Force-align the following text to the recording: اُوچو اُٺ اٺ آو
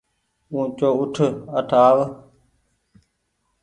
اُوچو 0.53 0.89
اُٺ 1.01 1.15
اٺ 1.57 1.69
آو 1.85 1.97